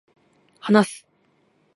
[0.61, 1.05] 話す